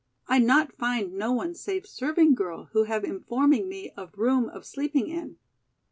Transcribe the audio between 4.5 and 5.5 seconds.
sleeping in.